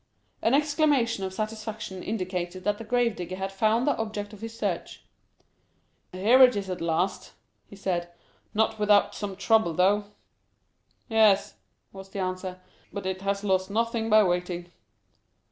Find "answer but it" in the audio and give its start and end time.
12.19-13.21